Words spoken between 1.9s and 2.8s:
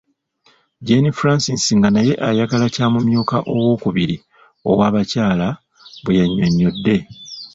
naye ayagala